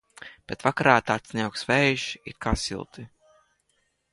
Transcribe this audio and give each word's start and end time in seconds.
Bet 0.51 0.63
vakarā 0.67 0.95
tāds 1.09 1.35
nejauks 1.39 1.65
vējš, 1.73 2.07
it 2.33 2.41
kā 2.47 2.55
silti. 2.63 3.07